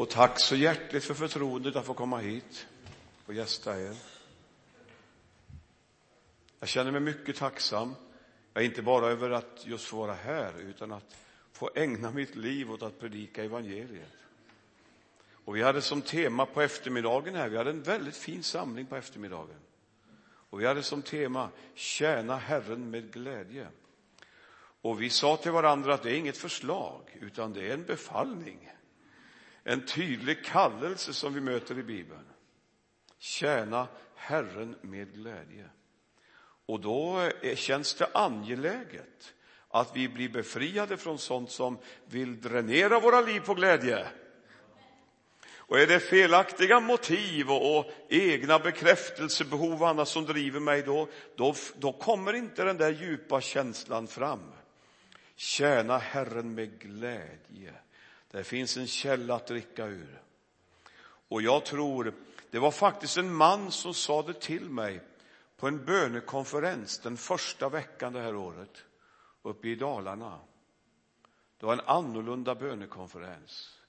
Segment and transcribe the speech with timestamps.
[0.00, 2.66] Och tack så hjärtligt för förtroendet att få komma hit
[3.26, 3.96] och gästa er.
[6.60, 7.94] Jag känner mig mycket tacksam,
[8.54, 11.16] ja, inte bara över att just få vara här, utan att
[11.52, 14.12] få ägna mitt liv åt att predika evangeliet.
[15.44, 18.96] Och vi hade som tema på eftermiddagen här, vi hade en väldigt fin samling på
[18.96, 19.60] eftermiddagen.
[20.22, 23.66] Och vi hade som tema Tjäna Herren med glädje.
[24.82, 28.70] Och vi sa till varandra att det är inget förslag, utan det är en befallning.
[29.64, 32.24] En tydlig kallelse som vi möter i Bibeln.
[33.18, 35.70] Tjäna Herren med glädje.
[36.66, 39.34] Och då känns det angeläget
[39.68, 44.06] att vi blir befriade från sånt som vill dränera våra liv på glädje.
[45.70, 51.08] Och är det felaktiga motiv och, och egna bekräftelsebehov och annat som driver mig då,
[51.36, 54.52] då, då kommer inte den där djupa känslan fram.
[55.36, 57.74] Tjäna Herren med glädje.
[58.30, 60.22] Det finns en källa att dricka ur.
[61.28, 62.14] Och jag tror,
[62.50, 65.00] det var faktiskt en man som sa det till mig
[65.56, 68.84] på en bönekonferens den första veckan det här året
[69.42, 70.40] uppe i Dalarna.
[71.58, 73.80] Det var en annorlunda bönekonferens.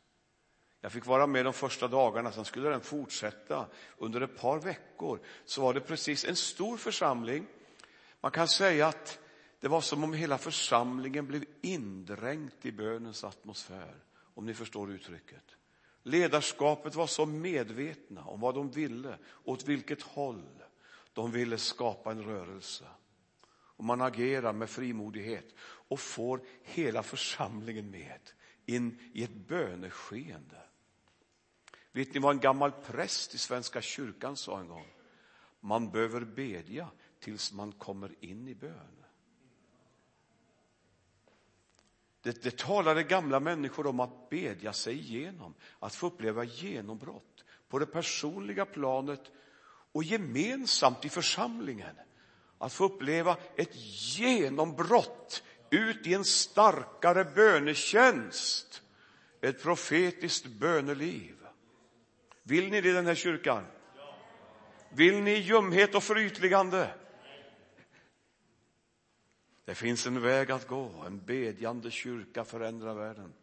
[0.81, 3.65] Jag fick vara med de första dagarna, sen skulle den fortsätta
[3.97, 5.19] under ett par veckor.
[5.45, 7.47] Så var det precis en stor församling.
[8.21, 9.19] Man kan säga att
[9.59, 13.95] det var som om hela församlingen blev indränkt i bönens atmosfär,
[14.33, 15.55] om ni förstår uttrycket.
[16.03, 20.63] Ledarskapet var så medvetna om vad de ville, åt vilket håll
[21.13, 22.85] de ville skapa en rörelse.
[23.51, 28.19] Och man agerar med frimodighet och får hela församlingen med
[28.65, 30.61] in i ett böneskeende.
[31.91, 34.87] Vet ni vad en gammal präst i Svenska kyrkan sa en gång?
[35.59, 36.87] Man behöver bedja
[37.19, 39.00] tills man kommer in i bön.
[42.21, 47.79] Det, det talade gamla människor om att bedja sig igenom, att få uppleva genombrott på
[47.79, 49.31] det personliga planet
[49.91, 51.95] och gemensamt i församlingen.
[52.57, 53.75] Att få uppleva ett
[54.17, 58.81] genombrott ut i en starkare bönetjänst,
[59.41, 61.35] ett profetiskt böneliv.
[62.43, 63.65] Vill ni det i den här kyrkan?
[64.89, 67.00] Vill ni ljumhet och förytligande?
[69.71, 73.33] Det finns en väg att gå, en bedjande kyrka förändrar världen.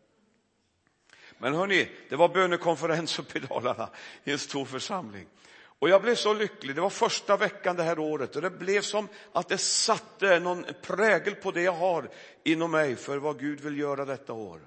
[1.39, 3.91] Men hörni, det var bönekonferens uppe i Dalarna
[4.25, 5.27] i en stor församling.
[5.59, 8.81] Och jag blev så lycklig, det var första veckan det här året och det blev
[8.81, 12.11] som att det satte någon prägel på det jag har
[12.45, 14.60] inom mig för vad Gud vill göra detta år.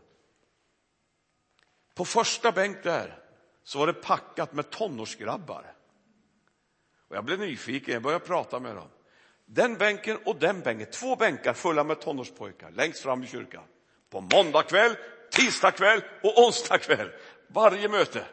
[1.96, 3.20] På första bänk där
[3.64, 5.74] så var det packat med tonårsgrabbar.
[7.08, 8.88] Och jag blev nyfiken, jag började prata med dem.
[9.54, 13.64] Den bänken och den bänken, två bänkar fulla med tonårspojkar längst fram i kyrkan.
[14.10, 14.96] På måndag kväll,
[15.32, 17.12] tisdag kväll och onsdag kväll.
[17.48, 18.26] Varje möte.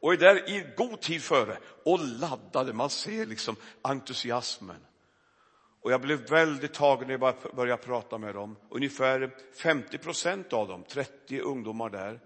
[0.00, 2.72] Och är där i god tid före och laddade.
[2.72, 4.86] Man ser liksom entusiasmen.
[5.80, 8.56] Och jag blev väldigt tagen när jag började prata med dem.
[8.70, 12.20] Ungefär 50 procent av dem, 30 ungdomar där,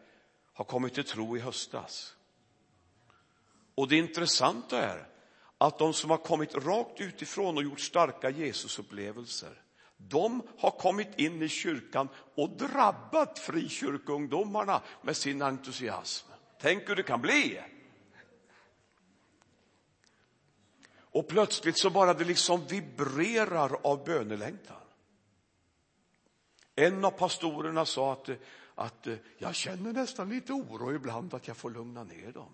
[0.55, 2.15] har kommit till tro i höstas.
[3.75, 5.14] Och det intressanta är
[5.67, 9.63] att de som har kommit rakt utifrån och gjort starka Jesusupplevelser,
[9.97, 16.27] de har kommit in i kyrkan och drabbat frikyrkoungdomarna med sin entusiasm.
[16.61, 17.61] Tänk hur det kan bli!
[20.97, 24.77] Och plötsligt så bara det liksom vibrerar av bönelängtan.
[26.75, 28.31] En av pastorerna sa att,
[28.75, 29.07] att
[29.39, 32.53] jag känner nästan lite oro ibland att jag får lugna ner dem.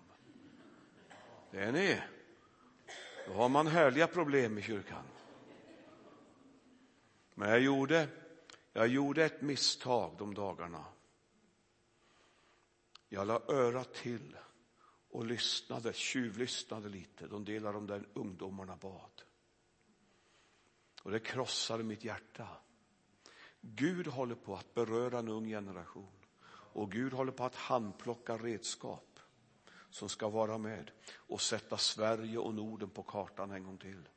[1.51, 1.99] Det är ni.
[3.27, 5.03] Då har man härliga problem i kyrkan.
[7.33, 8.07] Men jag gjorde,
[8.73, 10.85] jag gjorde ett misstag de dagarna.
[13.09, 14.37] Jag la örat till
[15.09, 17.27] och lyssnade, tjuvlyssnade lite.
[17.27, 19.21] De delade om där ungdomarna bad.
[21.03, 22.47] Och det krossade mitt hjärta.
[23.61, 26.11] Gud håller på att beröra en ung generation.
[26.73, 29.10] Och Gud håller på att handplocka redskap
[29.91, 34.09] som ska vara med och sätta Sverige och Norden på kartan en gång till.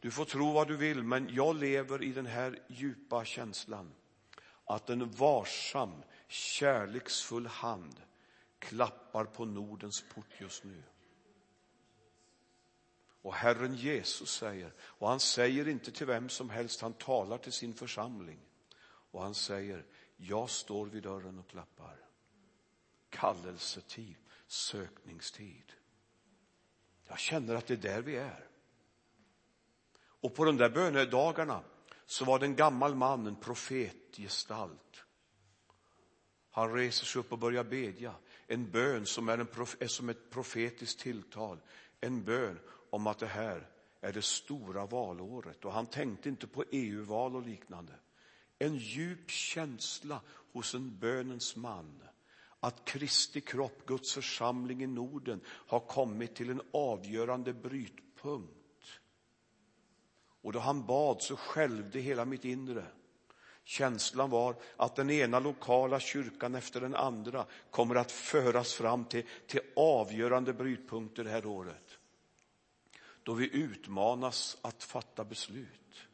[0.00, 3.94] Du får tro vad du vill, men jag lever i den här djupa känslan
[4.64, 8.02] att en varsam, kärleksfull hand
[8.58, 10.82] klappar på Nordens port just nu.
[13.22, 17.52] Och Herren Jesus säger, och han säger inte till vem som helst, han talar till
[17.52, 18.38] sin församling.
[19.10, 19.86] Och han säger,
[20.16, 22.07] jag står vid dörren och klappar
[23.10, 24.16] kallelsetid,
[24.46, 25.72] sökningstid.
[27.06, 28.48] Jag känner att det är där vi är.
[30.20, 31.62] Och på de där bönedagarna
[32.06, 35.04] så var det en gammal man, en profetgestalt.
[36.50, 38.14] Han reser sig upp och börjar bedja.
[38.46, 41.58] En bön som är, en prof, är som ett profetiskt tilltal.
[42.00, 42.58] En bön
[42.90, 43.68] om att det här
[44.00, 45.64] är det stora valåret.
[45.64, 47.92] Och han tänkte inte på EU-val och liknande.
[48.58, 50.20] En djup känsla
[50.52, 52.02] hos en bönens man
[52.60, 58.54] att Kristi kropp, Guds församling i Norden, har kommit till en avgörande brytpunkt.
[60.42, 62.84] Och då han bad så skälvde hela mitt inre.
[63.64, 69.26] Känslan var att den ena lokala kyrkan efter den andra kommer att föras fram till,
[69.46, 71.98] till avgörande brytpunkter det här året.
[73.22, 76.08] Då vi utmanas att fatta beslut.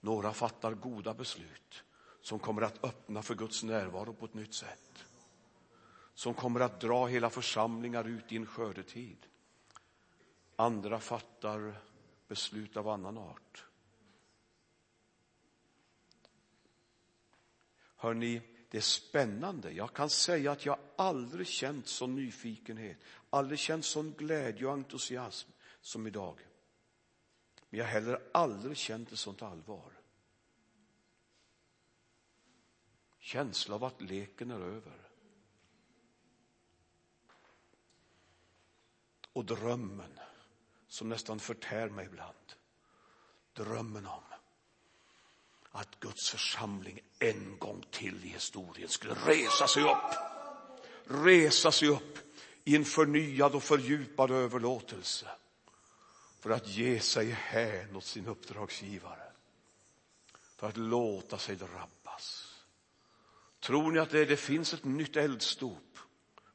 [0.00, 1.84] Några fattar goda beslut
[2.22, 5.04] som kommer att öppna för Guds närvaro på ett nytt sätt.
[6.14, 9.26] Som kommer att dra hela församlingar ut i en skördetid.
[10.56, 11.80] Andra fattar
[12.28, 13.64] beslut av annan art.
[17.96, 19.70] Hör ni, det är spännande.
[19.70, 22.98] Jag kan säga att jag aldrig känt sån nyfikenhet,
[23.30, 26.38] aldrig känt sån glädje och entusiasm som idag.
[27.70, 30.01] Men jag har heller aldrig känt ett sånt allvar.
[33.32, 35.08] Känsla av att leken är över.
[39.32, 40.18] Och drömmen
[40.88, 42.52] som nästan förtär mig ibland.
[43.52, 44.22] Drömmen om
[45.70, 50.14] att Guds församling en gång till i historien skulle resa sig upp.
[51.04, 52.18] Resa sig upp
[52.64, 55.28] i en förnyad och fördjupad överlåtelse
[56.40, 59.32] för att ge sig hän åt sin uppdragsgivare.
[60.56, 62.01] För att låta sig drabbas.
[63.62, 65.98] Tror ni att det, det finns ett nytt eldstop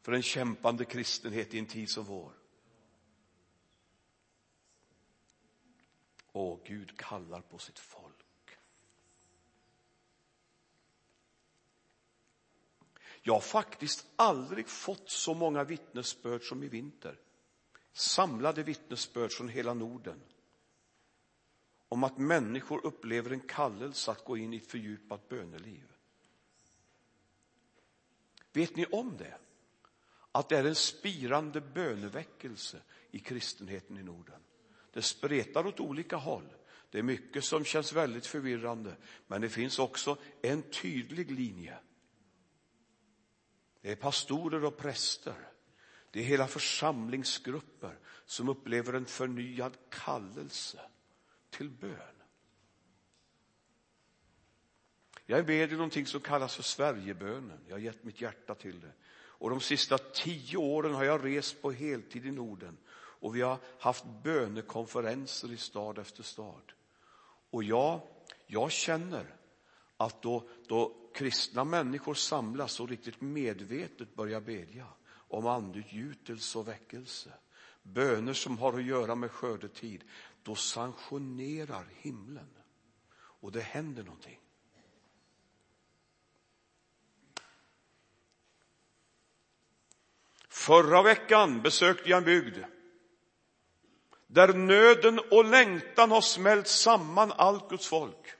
[0.01, 2.33] för en kämpande kristenhet i en tid som vår?
[6.31, 8.57] Åh, Gud kallar på sitt folk.
[13.21, 17.19] Jag har faktiskt aldrig fått så många vittnesbörd som i vinter.
[17.91, 20.21] Samlade vittnesbörd från hela Norden.
[21.89, 25.96] Om att människor upplever en kallelse att gå in i ett fördjupat böneliv.
[28.57, 29.37] Vet ni om det?
[30.31, 32.81] Att det är en spirande böneväckelse
[33.11, 34.39] i kristenheten i Norden.
[34.93, 36.49] Det spretar åt olika håll.
[36.89, 38.95] Det är mycket som känns väldigt förvirrande,
[39.27, 41.77] men det finns också en tydlig linje.
[43.81, 45.47] Det är pastorer och präster.
[46.11, 50.79] Det är hela församlingsgrupper som upplever en förnyad kallelse
[51.49, 52.16] till bön.
[55.29, 57.59] Jag är med i någonting som kallas för Sverigebönen.
[57.67, 58.91] Jag har gett mitt hjärta till det.
[59.39, 62.77] Och de sista tio åren har jag rest på heltid i Norden
[63.19, 66.71] och vi har haft bönekonferenser i stad efter stad.
[67.49, 67.99] Och jag,
[68.47, 69.35] jag känner
[69.97, 77.29] att då, då kristna människor samlas och riktigt medvetet börjar bedja om andegjutelse och väckelse,
[77.83, 80.03] böner som har att göra med skördetid,
[80.43, 82.49] då sanktionerar himlen
[83.15, 84.39] och det händer någonting.
[90.57, 92.57] Förra veckan besökte jag en bygd
[94.27, 98.33] där nöden och längtan har smält samman allt Guds folk.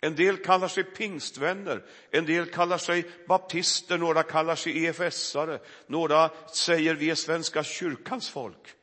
[0.00, 6.30] En del kallar sig pingstvänner, en del kallar sig baptister, några kallar sig EFS-are, några
[6.54, 8.74] säger vi är Svenska kyrkans folk.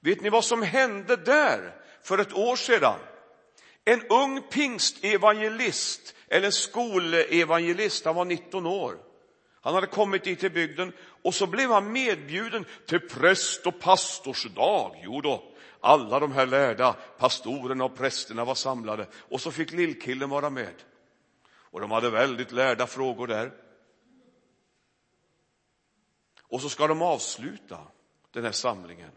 [0.00, 2.98] Vet ni vad som hände där för ett år sedan?
[3.84, 8.98] En ung pingstevangelist, eller skolevangelist, han var 19 år.
[9.62, 10.92] Han hade kommit dit till bygden
[11.22, 14.96] och så blev han medbjuden till präst och pastorsdag.
[15.02, 15.44] Jo då,
[15.80, 20.74] alla de här lärda pastorerna och prästerna var samlade och så fick lillkillen vara med.
[21.48, 23.52] Och de hade väldigt lärda frågor där.
[26.42, 27.78] Och så ska de avsluta
[28.30, 29.10] den här samlingen.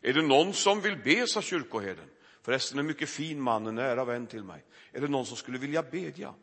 [0.00, 2.10] Är det någon som vill be, sa kyrkoherden.
[2.42, 4.64] Förresten en mycket fin man, en nära vän till mig.
[4.92, 6.34] Är det någon som skulle vilja bedja?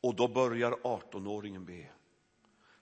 [0.00, 1.88] Och då börjar 18-åringen be.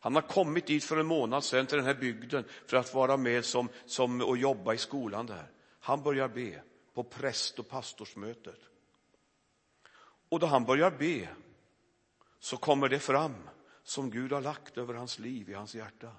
[0.00, 3.16] Han har kommit dit för en månad sedan till den här bygden för att vara
[3.16, 5.50] med som, som, och jobba i skolan där.
[5.80, 6.62] Han börjar be
[6.94, 8.60] på präst och pastorsmötet.
[10.28, 11.28] Och då han börjar be
[12.40, 13.34] så kommer det fram
[13.82, 16.12] som Gud har lagt över hans liv i hans hjärta.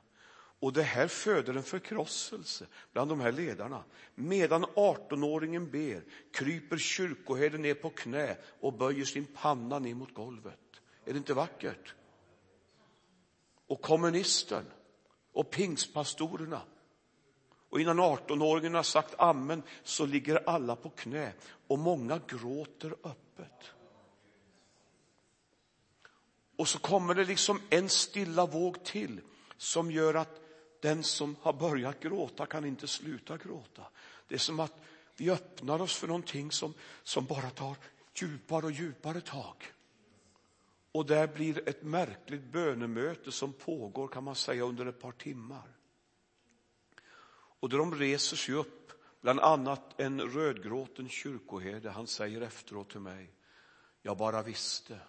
[0.60, 3.84] Och det här föder en förkrosselse bland de här ledarna.
[4.16, 10.60] Medan 18-åringen ber kryper kyrkoherden ner på knä och böjer sin panna ner mot golvet.
[11.06, 11.96] Är det inte vackert?
[13.72, 14.66] Och kommunisten
[15.34, 16.62] och pingstpastorerna.
[17.70, 21.34] Och innan 18-åringen har sagt amen så ligger alla på knä
[21.68, 23.72] och många gråter öppet.
[26.58, 29.22] Och så kommer det liksom en stilla våg till
[29.58, 30.42] som gör att
[30.82, 33.84] den som har börjat gråta kan inte sluta gråta.
[34.28, 34.76] Det är som att
[35.16, 36.74] vi öppnar oss för någonting som,
[37.04, 37.76] som bara tar
[38.16, 39.74] djupare och djupare tag.
[40.92, 45.78] Och där blir ett märkligt bönemöte som pågår kan man säga under ett par timmar.
[47.62, 53.00] Och då de reser sig upp, bland annat en rödgråten kyrkoherde, han säger efteråt till
[53.00, 53.34] mig,
[54.02, 55.00] jag bara visste,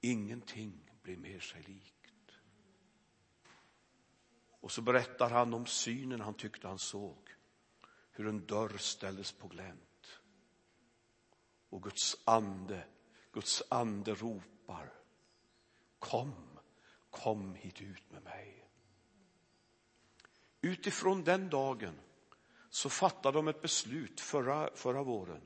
[0.00, 1.96] ingenting blir mer sig likt.
[4.60, 7.34] Och så berättar han om synen han tyckte han såg,
[8.10, 10.20] hur en dörr ställdes på glänt.
[11.68, 12.84] Och Guds ande,
[13.32, 14.99] Guds ande ropar,
[16.00, 16.34] kom,
[17.10, 18.66] kom hit ut med mig.
[20.60, 22.00] Utifrån den dagen
[22.70, 25.40] så fattade de ett beslut förra, förra våren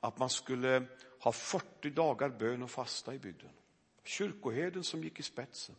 [0.00, 0.86] att man skulle
[1.18, 3.50] ha 40 dagar bön och fasta i bygden.
[4.04, 5.76] Kyrkoherden som gick i spetsen.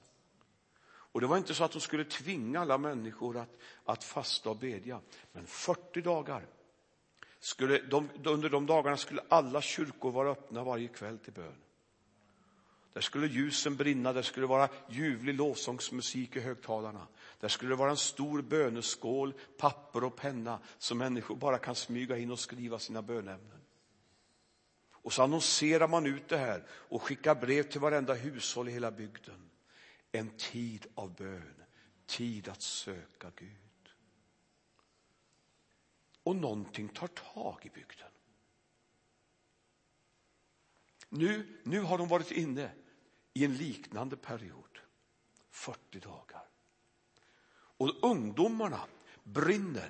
[0.86, 4.58] Och det var inte så att de skulle tvinga alla människor att, att fasta och
[4.58, 5.02] bedja,
[5.32, 6.48] men 40 dagar.
[7.40, 11.62] Skulle, de, under de dagarna skulle alla kyrkor vara öppna varje kväll till bön.
[12.96, 17.08] Där skulle ljusen brinna, där skulle vara ljuvlig lovsångsmusik i högtalarna.
[17.40, 22.18] Där skulle det vara en stor böneskål, papper och penna så människor bara kan smyga
[22.18, 23.62] in och skriva sina bönämnen.
[24.92, 28.92] Och så annonserar man ut det här och skickar brev till varenda hushåll i hela
[28.92, 29.50] bygden.
[30.12, 31.64] En tid av bön,
[32.06, 33.90] tid att söka Gud.
[36.24, 38.10] Och någonting tar tag i bygden.
[41.10, 42.72] Nu, nu har de varit inne
[43.36, 44.80] i en liknande period,
[45.52, 46.44] 40 dagar.
[47.78, 48.82] Och ungdomarna
[49.24, 49.90] brinner.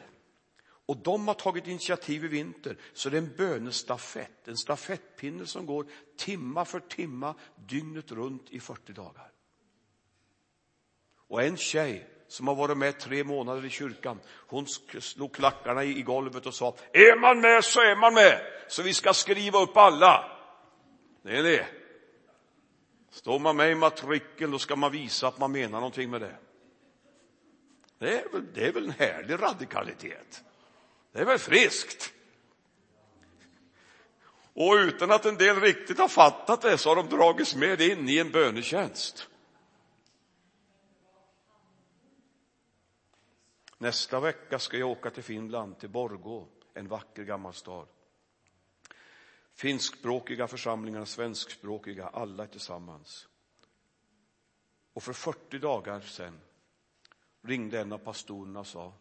[0.88, 5.66] Och de har tagit initiativ i vinter, så det är en bönestafett, en stafettpinne som
[5.66, 5.86] går
[6.18, 9.32] timma för timma, dygnet runt i 40 dagar.
[11.28, 16.02] Och en tjej som har varit med tre månader i kyrkan, hon slog klackarna i
[16.02, 19.78] golvet och sa, är man med så är man med, så vi ska skriva upp
[19.78, 20.32] alla.
[21.22, 21.68] Det är det.
[23.16, 26.38] Står man med i matrikeln då ska man visa att man menar någonting med det.
[27.98, 30.44] Det är, väl, det är väl en härlig radikalitet.
[31.12, 32.14] Det är väl friskt.
[34.54, 38.10] Och utan att en del riktigt har fattat det så har de dragits med in
[38.10, 39.28] i en bönetjänst.
[43.78, 47.88] Nästa vecka ska jag åka till Finland, till Borgå, en vacker gammal stad.
[49.56, 53.28] Finskspråkiga församlingar, svenskspråkiga, alla tillsammans.
[54.94, 56.40] Och för 40 dagar sedan
[57.42, 58.94] ringde en av pastorerna och sa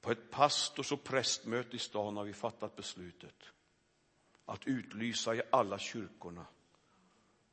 [0.00, 3.44] på ett pastors och prästmöte i stan har vi fattat beslutet
[4.44, 6.46] att utlysa i alla kyrkorna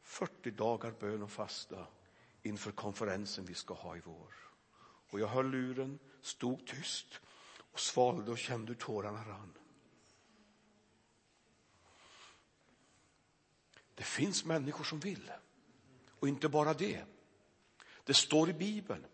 [0.02, 1.88] 40 dagar bön och fasta
[2.42, 4.34] inför konferensen vi ska ha i vår.
[5.10, 7.22] Och jag höll luren, stod tyst
[7.72, 9.54] och svalde och kände hur tårarna rann.
[13.96, 15.32] Det finns människor som vill.
[16.20, 17.04] Och inte bara det.
[18.04, 19.06] Det står i Bibeln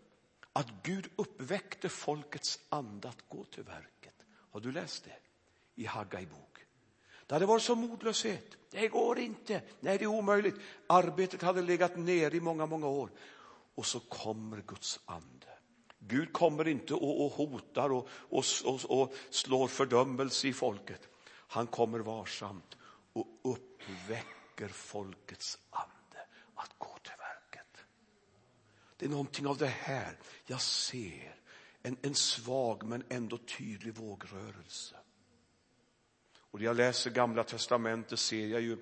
[0.52, 4.14] att Gud uppväckte folkets ande att gå till verket.
[4.50, 5.16] Har du läst det?
[5.82, 6.58] I Haggai bok.
[7.26, 8.56] Det hade varit så modlöshet.
[8.70, 9.62] Det går inte.
[9.80, 10.54] Nej, det är omöjligt.
[10.86, 13.10] Arbetet hade legat ner i många, många år.
[13.74, 15.46] Och så kommer Guds ande.
[15.98, 21.08] Gud kommer inte och, och hotar och, och, och, och slår fördömelse i folket.
[21.28, 22.76] Han kommer varsamt
[23.12, 27.84] och uppväcker folkets ande att gå till verket.
[28.96, 31.34] Det är någonting av det här jag ser.
[31.82, 34.96] En, en svag men ändå tydlig vågrörelse.
[36.36, 38.76] Och när jag läser Gamla testamentet ser jag ju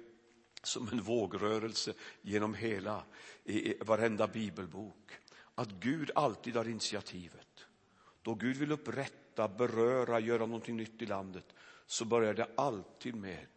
[0.63, 3.05] som en vågrörelse genom hela,
[3.45, 5.13] i, i varenda bibelbok
[5.55, 7.67] att Gud alltid har initiativet.
[8.23, 11.55] Då Gud vill upprätta, beröra, göra någonting nytt i landet
[11.87, 13.49] så börjar det alltid med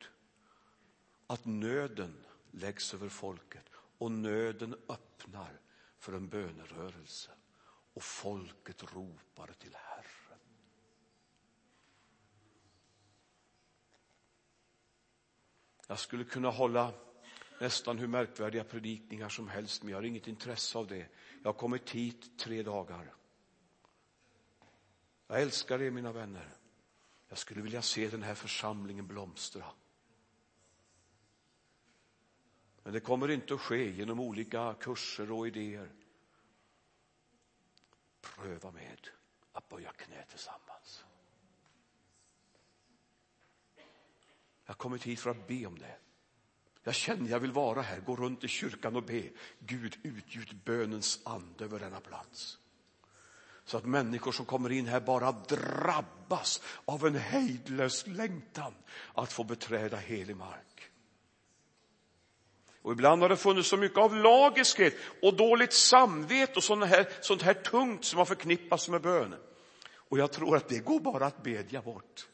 [1.33, 5.59] att nöden läggs över folket och nöden öppnar
[5.97, 7.31] för en bönerörelse
[7.93, 10.39] och folket ropar till Herren.
[15.87, 16.93] Jag skulle kunna hålla
[17.59, 21.07] nästan hur märkvärdiga predikningar som helst, men jag har inget intresse av det.
[21.43, 23.13] Jag har kommit hit tre dagar.
[25.27, 26.53] Jag älskar er, mina vänner.
[27.27, 29.65] Jag skulle vilja se den här församlingen blomstra.
[32.83, 35.91] Men det kommer inte att ske genom olika kurser och idéer.
[38.21, 39.07] Pröva med
[39.51, 41.05] att böja knä tillsammans.
[44.65, 45.97] Jag har kommit hit för att be om det.
[46.83, 49.29] Jag känner jag vill vara här, gå runt i kyrkan och be.
[49.59, 52.59] Gud, utgjut bönens ande över denna plats.
[53.65, 58.73] Så att människor som kommer in här bara drabbas av en hejdlös längtan
[59.13, 60.92] att få beträda helig mark.
[62.83, 67.09] Och ibland har det funnits så mycket av lagiskhet och dåligt samvete och sånt här,
[67.21, 69.35] sånt här tungt som har förknippats med bön.
[69.93, 72.27] Och jag tror att det går bara att bedja bort.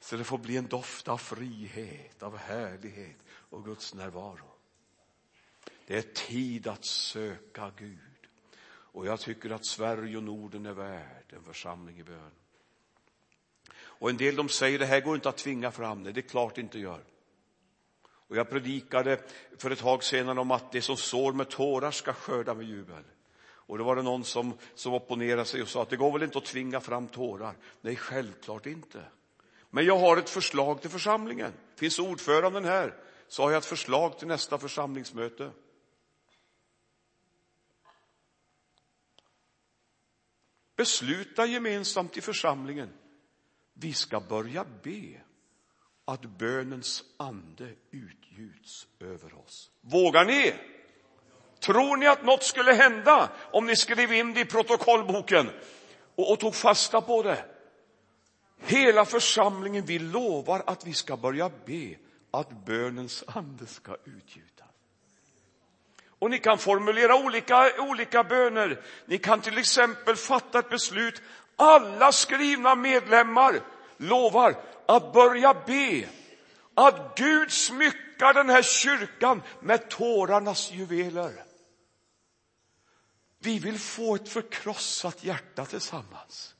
[0.00, 4.50] Så det får bli en doft av frihet, av härlighet och Guds närvaro.
[5.86, 7.98] Det är tid att söka Gud.
[8.70, 12.30] Och jag tycker att Sverige och Norden är värd en församling i bön.
[13.78, 16.28] Och en del de säger det här går inte att tvinga fram det, det är
[16.28, 17.04] klart det inte gör.
[18.28, 19.20] Och jag predikade
[19.58, 23.04] för ett tag sedan om att det som sår med tårar ska skörda med jubel.
[23.68, 26.22] Och då var det någon som, som opponerade sig och sa att det går väl
[26.22, 27.56] inte att tvinga fram tårar.
[27.80, 29.04] Nej, självklart inte.
[29.70, 31.52] Men jag har ett förslag till församlingen.
[31.76, 32.94] Finns ordföranden här
[33.28, 35.50] så har jag ett förslag till nästa församlingsmöte.
[40.76, 42.88] Besluta gemensamt i församlingen.
[43.72, 45.20] Vi ska börja be
[46.08, 49.70] att bönens ande utgjuts över oss.
[49.80, 50.54] Vågar ni?
[51.60, 55.50] Tror ni att något skulle hända om ni skrev in det i protokollboken
[56.14, 57.44] och, och tog fasta på det?
[58.60, 61.94] Hela församlingen, vi lovar att vi ska börja be
[62.30, 64.66] att bönens ande ska utgjutas.
[66.18, 68.82] Och ni kan formulera olika, olika böner.
[69.06, 71.22] Ni kan till exempel fatta ett beslut.
[71.56, 73.60] Alla skrivna medlemmar
[73.96, 74.54] lovar
[74.88, 76.08] att börja be
[76.74, 81.44] att Gud smyckar den här kyrkan med tårarnas juveler.
[83.38, 86.54] Vi vill få ett förkrossat hjärta tillsammans.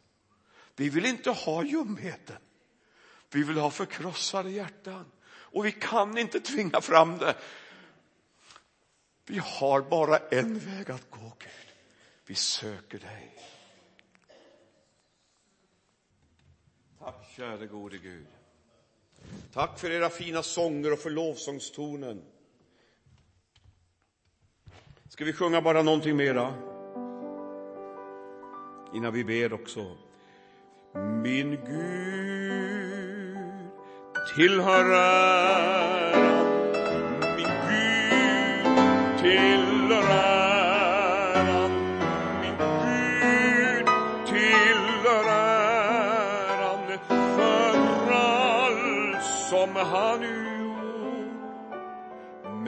[0.77, 2.39] Vi vill inte ha ljumheten.
[3.31, 5.13] Vi vill ha förkrossade hjärtan.
[5.29, 7.35] Och vi kan inte tvinga fram det.
[9.27, 11.75] Vi har bara en väg att gå, Gud.
[12.27, 13.58] Vi söker dig.
[16.99, 18.27] Tack, käre gode Gud.
[19.53, 22.23] Tack för era fina sånger och för lovsångstonen.
[25.09, 26.55] Ska vi sjunga bara någonting mera?
[28.95, 29.97] Innan vi ber också.
[31.23, 32.29] Min Gud
[34.37, 34.85] tillhör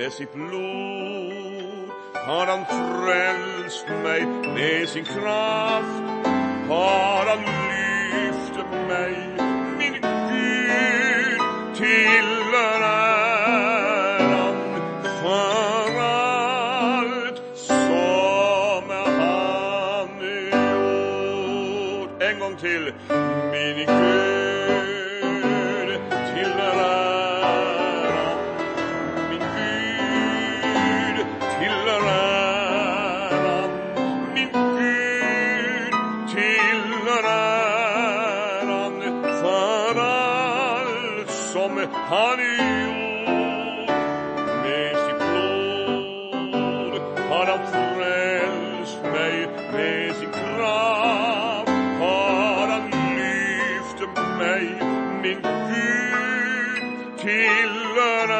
[0.00, 1.90] Med sitt blod.
[2.14, 6.02] Har han frälst mig, med sin kraft?
[6.68, 8.56] Har han lyft
[8.88, 9.12] mig
[9.78, 11.40] min Gud
[11.76, 12.39] till
[54.40, 54.64] mig
[55.22, 58.30] min Gud tillhör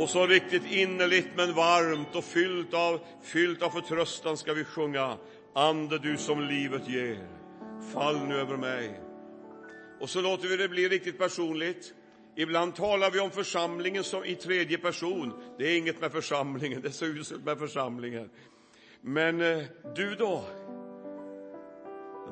[0.00, 5.16] Och så riktigt innerligt men varmt och fyllt av, fyllt av förtröstan ska vi sjunga
[5.54, 7.28] Ande du som livet ger,
[7.92, 9.00] fall nu över mig.
[10.00, 11.94] Och så låter vi det bli riktigt personligt.
[12.40, 15.32] Ibland talar vi om församlingen som i tredje person.
[15.58, 18.30] Det är inget med församlingen, det är så uselt med församlingen.
[19.00, 19.62] Men eh,
[19.94, 20.44] du då?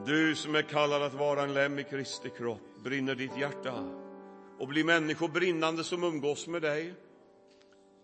[0.06, 3.84] Du som är kallad att vara en lem i Kristi kropp, brinner ditt hjärta
[4.58, 6.94] och blir människor brinnande som umgås med dig?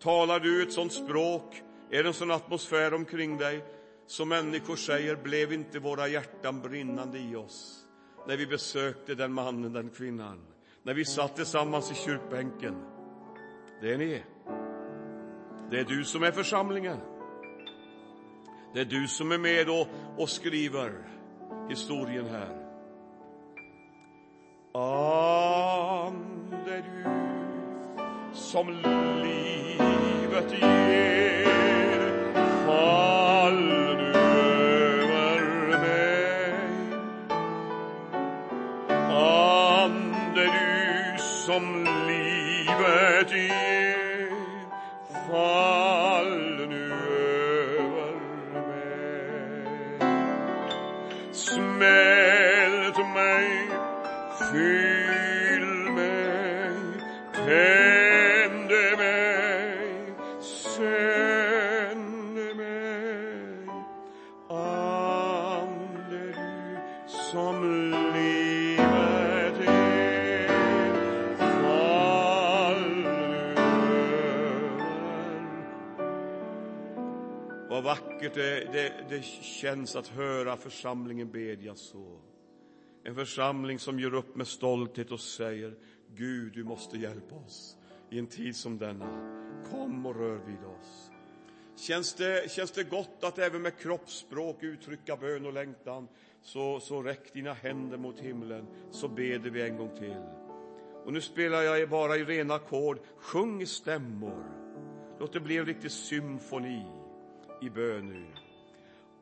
[0.01, 3.63] Talar du ett sånt språk, är det en sån atmosfär omkring dig
[4.07, 7.85] som människor säger, blev inte våra hjärtan brinnande i oss
[8.27, 10.41] när vi besökte den mannen, den kvinnan,
[10.85, 12.75] när vi satt tillsammans i kyrkbänken.
[13.81, 14.23] Det är ni.
[15.71, 16.97] Det är du som är församlingen.
[18.73, 20.91] Det är du som är med och, och skriver
[21.69, 22.65] historien här.
[26.03, 27.05] Ande du
[28.33, 28.71] som
[29.23, 31.44] livet ger.
[79.09, 82.19] Det, känns att höra församlingen bedja så.
[83.03, 85.73] En församling som gör upp med stolthet och säger
[86.15, 87.77] Gud, du måste hjälpa oss
[88.11, 89.09] i en tid som denna.
[89.71, 91.11] Kom och rör vid oss.
[91.75, 96.07] Känns det, känns det gott att även med kroppsspråk uttrycka bön och längtan?
[96.41, 100.23] Så, så räck dina händer mot himlen, så beder vi en gång till.
[101.05, 102.99] Och nu spelar jag bara i rena ackord.
[103.17, 104.43] Sjung i stämmor.
[105.19, 106.85] Låt det bli en riktig symfoni
[107.61, 108.44] i bön nu.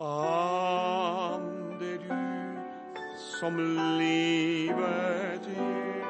[0.06, 2.60] Ande du
[3.40, 3.58] som
[4.00, 6.04] livet ger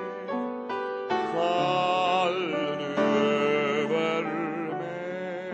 [1.34, 2.40] fall
[2.78, 2.96] nu
[3.82, 4.24] över
[4.80, 5.54] mig.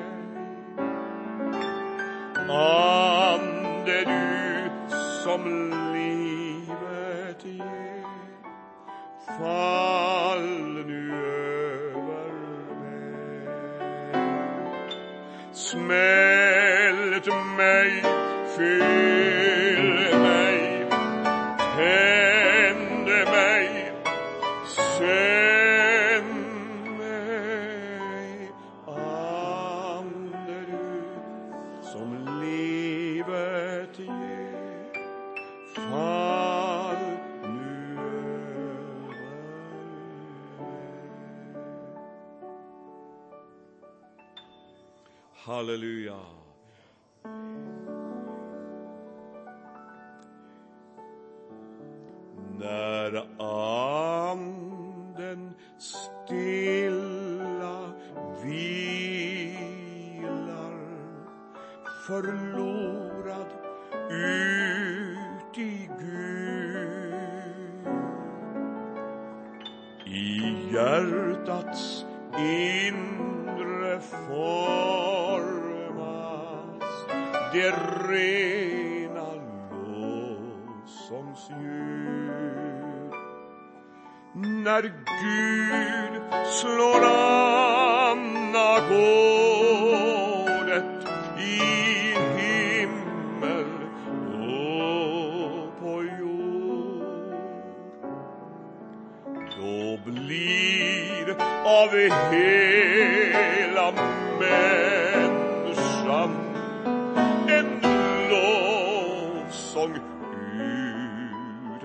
[2.50, 4.70] Ande du
[5.24, 5.44] som
[5.94, 8.06] livet ger
[9.38, 9.89] fall
[18.78, 19.09] Hey.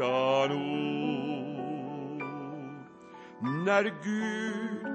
[0.05, 0.85] Utan.
[3.65, 4.87] När Gud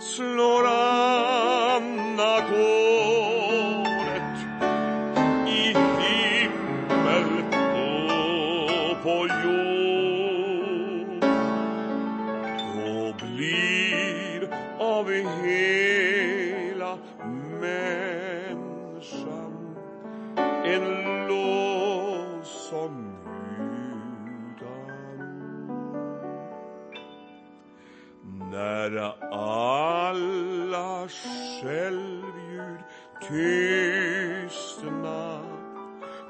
[0.00, 3.35] slår an ackord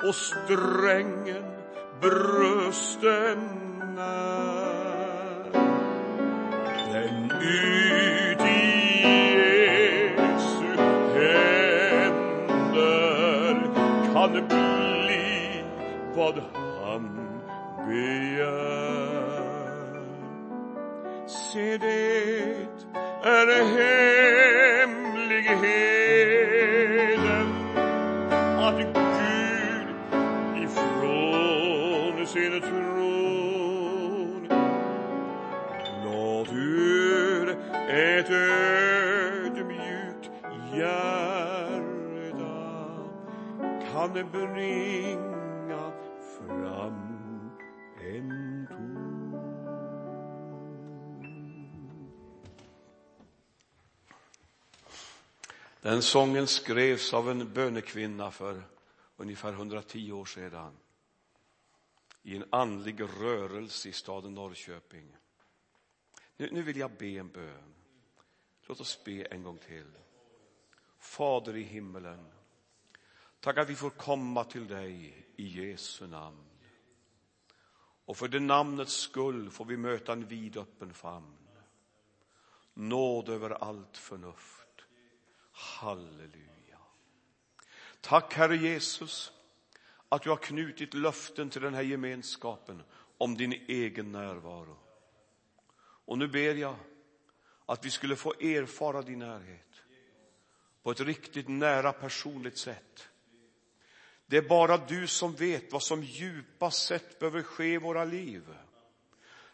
[0.09, 1.45] och strängen
[2.01, 3.39] brösten
[3.99, 4.36] är
[44.17, 45.93] kunde bringa
[46.39, 47.51] fram
[48.01, 49.33] en ton.
[55.81, 58.63] Den sången skrevs av en bönekvinna för
[59.17, 60.77] ungefär 110 år sedan
[62.23, 65.17] i en andlig rörelse i staden Norrköping.
[66.37, 67.75] Nu, nu vill jag be en bön.
[68.67, 69.91] Låt oss be en gång till.
[70.99, 72.27] Fader i himmelen,
[73.41, 76.47] tack att vi får komma till dig i Jesu namn.
[78.05, 81.37] Och för det namnets skull får vi möta en vidöppen famn.
[82.75, 84.85] Nåd över allt förnuft.
[85.53, 86.79] Halleluja.
[88.01, 89.33] Tack Herre Jesus
[90.09, 92.83] att du har knutit löften till den här gemenskapen
[93.19, 94.77] om din egen närvaro.
[95.79, 96.77] Och nu ber jag
[97.67, 99.83] att vi skulle få erfara din närhet
[100.83, 103.09] på ett riktigt nära personligt sätt.
[104.27, 108.43] Det är bara du som vet vad som djupast sett behöver ske i våra liv.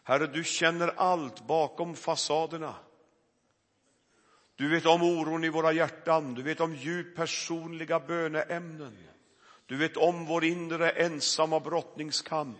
[0.03, 2.75] Herre, du känner allt bakom fasaderna.
[4.55, 8.97] Du vet om oron i våra hjärtan, du vet om djupt personliga böneämnen.
[9.65, 12.57] Du vet om vår inre ensamma brottningskamp.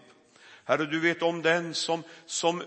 [0.63, 2.63] Herre, du vet om den som, som,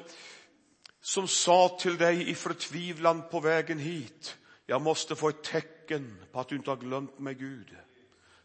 [1.00, 6.40] som sa till dig i förtvivlan på vägen hit, jag måste få ett tecken på
[6.40, 7.76] att du inte har glömt mig, Gud.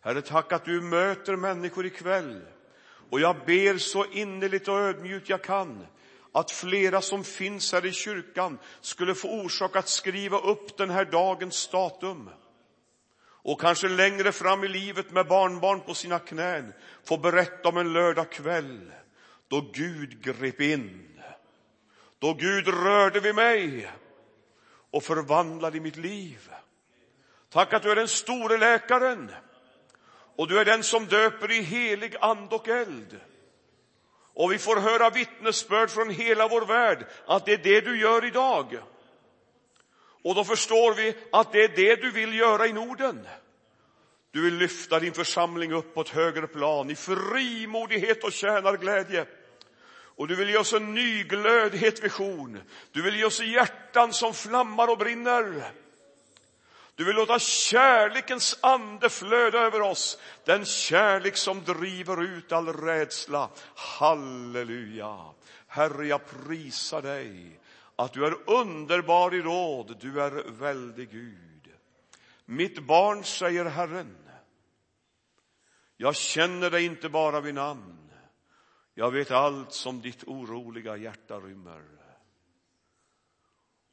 [0.01, 2.41] Herre, tack att du möter människor ikväll.
[3.09, 5.87] Och jag ber så innerligt och ödmjukt jag kan
[6.31, 11.05] att flera som finns här i kyrkan skulle få orsak att skriva upp den här
[11.05, 12.29] dagens datum.
[13.43, 17.93] Och kanske längre fram i livet med barnbarn på sina knän få berätta om en
[17.93, 18.91] lördagkväll
[19.47, 21.19] då Gud grep in.
[22.19, 23.91] Då Gud rörde vid mig
[24.91, 26.49] och förvandlade mitt liv.
[27.49, 29.31] Tack att du är den store läkaren
[30.41, 33.19] och du är den som döper i helig and och eld.
[34.33, 38.25] Och vi får höra vittnesbörd från hela vår värld att det är det du gör
[38.25, 38.77] idag.
[40.23, 43.27] Och då förstår vi att det är det du vill göra i Norden.
[44.31, 49.25] Du vill lyfta din församling upp på ett högre plan i frimodighet och tjänarglädje.
[50.15, 52.61] Och du vill ge oss en ny glödhet vision.
[52.91, 55.71] Du vill ge oss hjärtan som flammar och brinner.
[56.95, 63.49] Du vill låta kärlekens ande flöda över oss, den kärlek som driver ut all rädsla.
[63.75, 65.33] Halleluja.
[65.67, 67.59] Herre, jag prisar dig
[67.95, 71.73] att du är underbar i råd, du är väldig Gud.
[72.45, 74.17] Mitt barn, säger Herren,
[75.97, 78.11] jag känner dig inte bara vid namn.
[78.93, 81.83] Jag vet allt som ditt oroliga hjärta rymmer.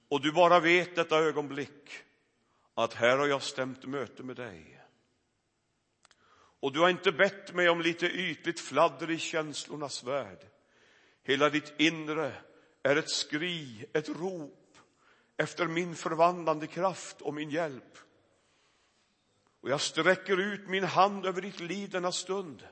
[0.08, 2.04] Och du bara vet detta ögonblick
[2.84, 4.80] att här har jag stämt möte med dig.
[6.60, 10.46] Och du har inte bett mig om lite ytligt fladder i känslornas värld.
[11.22, 12.32] Hela ditt inre
[12.82, 14.78] är ett skri, ett rop
[15.36, 17.98] efter min förvandlande kraft och min hjälp.
[19.60, 22.66] Och jag sträcker ut min hand över ditt liv denna stund.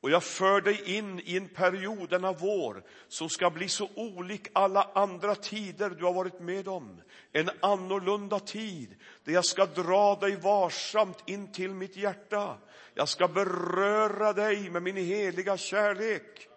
[0.00, 4.48] Och jag för dig in i en period denna vår som ska bli så olik
[4.52, 7.02] alla andra tider du har varit med om.
[7.32, 12.58] En annorlunda tid där jag ska dra dig varsamt in till mitt hjärta.
[12.94, 16.48] Jag ska beröra dig med min heliga kärlek.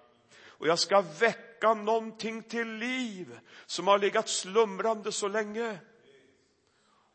[0.45, 5.79] Och jag ska väcka någonting till liv som har legat slumrande så länge.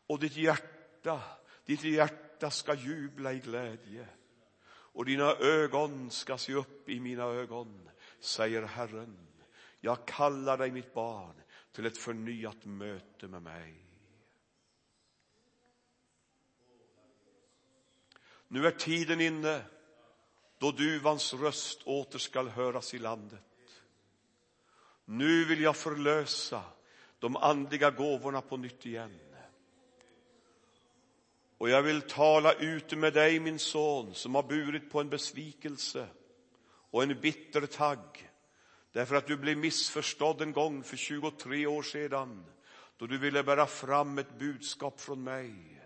[0.07, 1.21] Och ditt hjärta,
[1.65, 4.07] ditt hjärta ska jubla i glädje
[4.97, 9.17] och dina ögon ska se upp i mina ögon, säger Herren.
[9.79, 13.85] Jag kallar dig, mitt barn, till ett förnyat möte med mig.
[18.47, 19.61] Nu är tiden inne
[20.57, 23.83] då duvans röst åter skall höras i landet.
[25.05, 26.63] Nu vill jag förlösa
[27.19, 29.19] de andliga gåvorna på nytt igen.
[31.57, 36.07] Och jag vill tala ut med dig, min son, som har burit på en besvikelse
[36.91, 38.29] och en bitter tagg
[38.91, 42.45] därför att du blev missförstådd en gång för 23 år sedan
[42.97, 45.83] då du ville bära fram ett budskap från mig.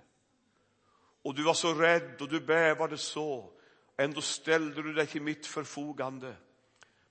[1.21, 3.51] Och du var så rädd och du bävade så.
[3.97, 6.35] Ändå ställde du dig till mitt förfogande.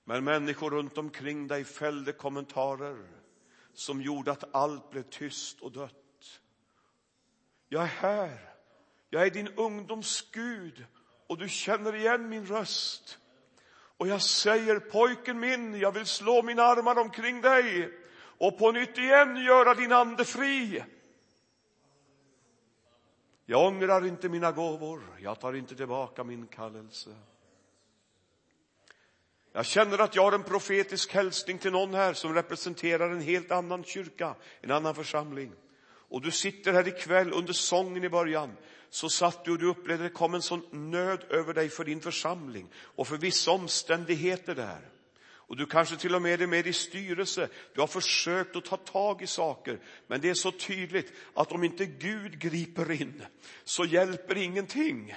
[0.03, 3.07] Men människor runt omkring dig fällde kommentarer
[3.73, 6.41] som gjorde att allt blev tyst och dött.
[7.69, 8.50] Jag är här.
[9.13, 10.85] Jag är din ungdoms Gud
[11.27, 13.17] och du känner igen min röst.
[13.97, 17.89] Och jag säger, pojken min, jag vill slå mina armar omkring dig
[18.37, 20.83] och på nytt igen göra din ande fri.
[23.45, 27.15] Jag ångrar inte mina gåvor, jag tar inte tillbaka min kallelse.
[29.51, 33.51] Jag känner att jag har en profetisk hälsning till någon här som representerar en helt
[33.51, 35.51] annan kyrka, en annan församling.
[35.83, 38.57] Och du sitter här ikväll under sången i början
[38.91, 41.83] så satt du och du upplevde att det kom en sån nöd över dig för
[41.83, 44.89] din församling och för vissa omständigheter där.
[45.51, 47.49] Och du kanske till och med är med i styrelse.
[47.73, 49.79] Du har försökt att ta tag i saker.
[50.07, 53.23] Men det är så tydligt att om inte Gud griper in
[53.63, 55.15] så hjälper ingenting.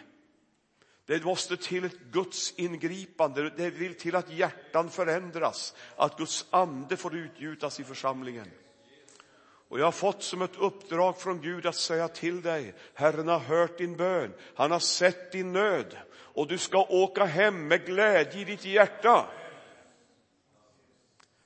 [1.06, 3.50] Det måste till ett Guds ingripande.
[3.50, 8.50] Det vill till att hjärtan förändras, att Guds ande får utgjutas i församlingen.
[9.68, 13.38] Och jag har fått som ett uppdrag från Gud att säga till dig, Herren har
[13.38, 18.40] hört din bön, han har sett din nöd och du ska åka hem med glädje
[18.40, 19.27] i ditt hjärta.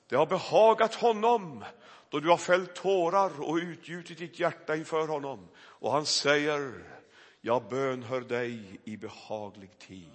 [0.07, 1.65] Det har behagat honom
[2.09, 5.47] då du har fällt tårar och utgjutit ditt hjärta inför honom.
[5.57, 6.83] Och han säger,
[7.41, 10.09] jag bönhör dig i behaglig tid.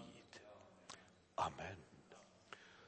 [1.34, 1.76] Amen.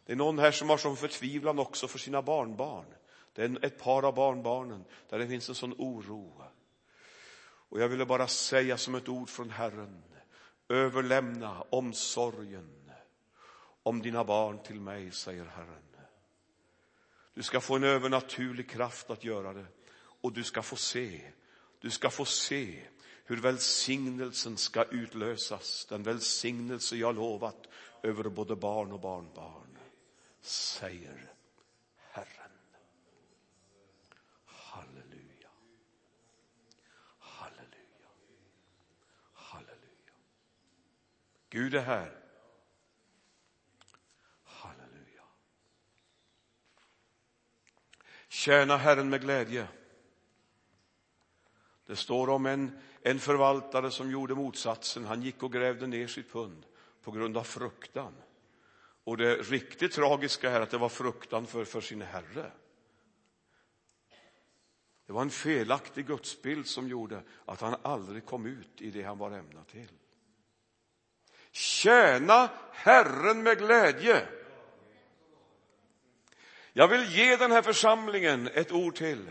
[0.07, 2.95] Det är någon här som har sån förtvivlan också för sina barnbarn.
[3.37, 6.42] Det är ett par av barnbarnen där det finns en sån oro.
[7.68, 10.03] Och jag ville bara säga som ett ord från Herren,
[10.68, 12.90] överlämna omsorgen
[13.83, 15.83] om dina barn till mig, säger Herren.
[17.35, 19.66] Du ska få en övernaturlig kraft att göra det
[19.99, 21.33] och du ska få se,
[21.81, 22.83] du ska få se
[23.25, 27.66] hur välsignelsen ska utlösas, den välsignelse jag lovat
[28.03, 29.79] över både barn och barnbarn,
[30.40, 31.33] säger
[31.96, 32.46] Herren.
[34.77, 35.51] Halleluja.
[37.18, 38.09] Halleluja.
[39.33, 40.14] Halleluja.
[41.50, 42.20] Gud är här.
[44.44, 45.24] Halleluja.
[48.28, 49.68] Tjäna Herren med glädje.
[51.87, 55.04] Det står om en en förvaltare som gjorde motsatsen.
[55.04, 56.66] Han gick och grävde ner sitt pund
[57.02, 58.14] på grund av fruktan.
[59.04, 62.50] Och det riktigt tragiska är att det var fruktan för, för sin herre.
[65.06, 69.18] Det var en felaktig gudsbild som gjorde att han aldrig kom ut i det han
[69.18, 69.92] var ämnad till.
[71.56, 74.26] Tjäna Herren med glädje.
[76.72, 79.30] Jag vill ge den här församlingen ett ord till.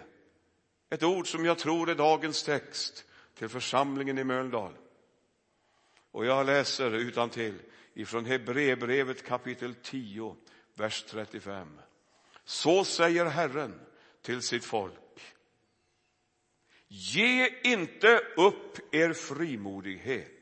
[0.89, 3.05] Ett ord som jag tror är dagens text
[3.37, 4.73] till församlingen i Mölndal.
[6.11, 7.59] Och jag läser utan till
[7.93, 10.35] ifrån Hebreerbrevet kapitel 10,
[10.73, 11.79] vers 35.
[12.45, 13.79] Så säger Herren
[14.21, 15.35] till sitt folk.
[16.87, 20.34] Ge inte upp er frimodighet.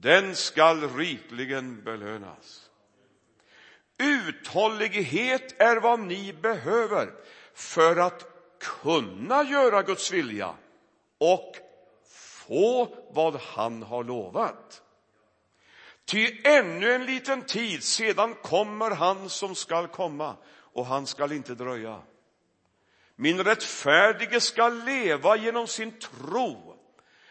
[0.00, 2.70] Den skall rikligen belönas.
[3.98, 7.12] Uthållighet är vad ni behöver
[7.54, 8.24] för att
[8.58, 10.54] kunna göra Guds vilja
[11.18, 11.56] och
[12.48, 14.82] få vad han har lovat.
[16.04, 21.54] Ty ännu en liten tid sedan kommer han som skall komma och han skall inte
[21.54, 22.02] dröja.
[23.16, 26.76] Min rättfärdige skall leva genom sin tro,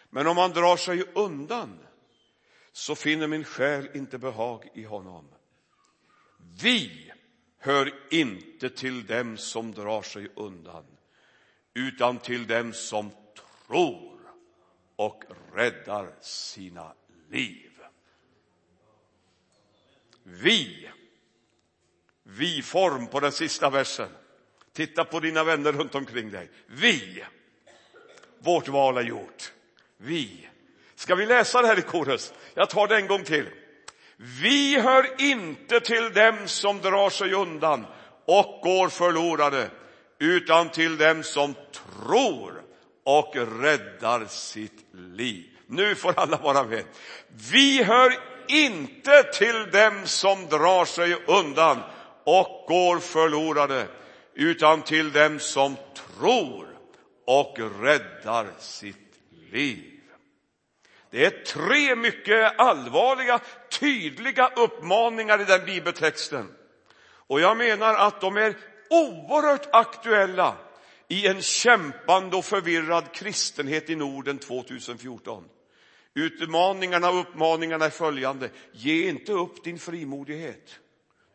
[0.09, 1.84] men om han drar sig undan
[2.75, 5.25] så finner min själ inte behag i honom.
[6.61, 7.11] Vi
[7.57, 10.85] hör inte till dem som drar sig undan,
[11.73, 13.11] utan till dem som
[13.67, 14.19] tror
[14.95, 16.93] och räddar sina
[17.29, 17.71] liv.
[20.23, 20.89] Vi,
[22.23, 24.09] vi-form på den sista versen.
[24.71, 26.49] Titta på dina vänner runt omkring dig.
[26.65, 27.23] Vi,
[28.39, 29.53] vårt val är gjort.
[29.97, 30.49] Vi.
[30.95, 32.33] Ska vi läsa det här i korus?
[32.53, 33.49] Jag tar det en gång till.
[34.17, 37.85] Vi hör inte till dem som drar sig undan
[38.25, 39.69] och går förlorade,
[40.19, 42.61] utan till dem som tror
[43.05, 45.45] och räddar sitt liv.
[45.67, 46.83] Nu får alla vara med.
[47.51, 48.13] Vi hör
[48.47, 51.77] inte till dem som drar sig undan
[52.23, 53.87] och går förlorade,
[54.33, 55.75] utan till dem som
[56.17, 56.67] tror
[57.27, 58.95] och räddar sitt
[59.51, 59.94] liv.
[61.15, 63.39] Det är tre mycket allvarliga,
[63.79, 66.51] tydliga uppmaningar i den bibeltexten.
[67.27, 68.57] Och jag menar att de är
[68.89, 70.57] oerhört aktuella
[71.07, 75.43] i en kämpande och förvirrad kristenhet i Norden 2014.
[76.13, 78.49] Utmaningarna och uppmaningarna är följande.
[78.71, 80.79] Ge inte upp din frimodighet.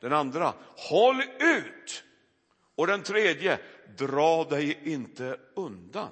[0.01, 2.05] Den andra, håll ut.
[2.75, 3.59] Och den tredje,
[3.99, 6.11] dra dig inte undan.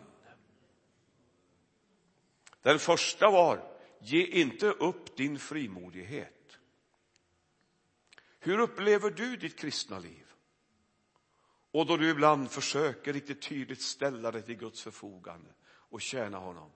[2.62, 6.58] Den första var, ge inte upp din frimodighet.
[8.38, 10.24] Hur upplever du ditt kristna liv?
[11.70, 16.70] Och då du ibland försöker riktigt tydligt ställa dig till Guds förfogande och tjäna honom.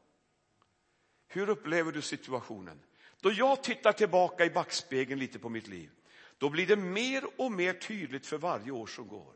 [1.29, 2.81] Hur upplever du situationen?
[3.21, 5.91] Då jag tittar tillbaka i backspegeln lite på mitt liv,
[6.39, 9.35] då blir det mer och mer tydligt för varje år som går.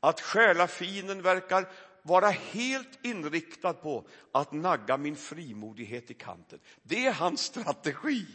[0.00, 1.68] Att själafinen verkar
[2.08, 6.60] vara helt inriktad på att nagga min frimodighet i kanten.
[6.82, 8.26] Det är hans strategi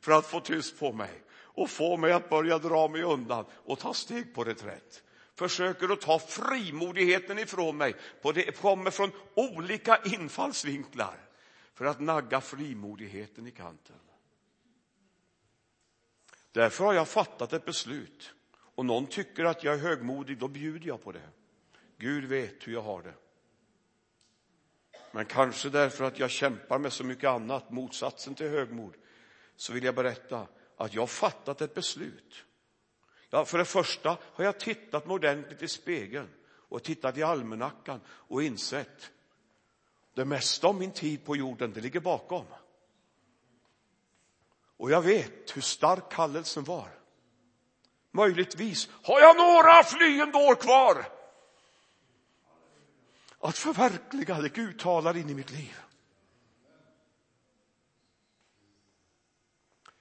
[0.00, 1.22] för att få tyst på mig.
[1.54, 5.02] och få mig att börja dra mig undan och ta steg på reträtt.
[5.34, 7.94] Försöker att ta frimodigheten ifrån mig.
[8.34, 11.16] Det kommer från olika infallsvinklar
[11.74, 13.96] för att nagga frimodigheten i kanten.
[16.52, 18.34] Därför har jag fattat ett beslut.
[18.74, 21.28] Och någon tycker att jag är högmodig, då bjuder jag på det.
[22.02, 23.14] Gud vet hur jag har det.
[25.10, 28.94] Men kanske därför att jag kämpar med så mycket annat, motsatsen till högmod,
[29.56, 30.46] så vill jag berätta
[30.76, 32.44] att jag har fattat ett beslut.
[33.30, 38.00] Ja, för det första har jag tittat mig ordentligt i spegeln och tittat i almanackan
[38.08, 39.10] och insett
[40.14, 42.46] det mesta av min tid på jorden, det ligger bakom.
[44.76, 46.88] Och jag vet hur stark kallelsen var.
[48.10, 51.21] Möjligtvis har jag några flyende år kvar
[53.42, 55.76] att förverkliga det Gud talar in i mitt liv.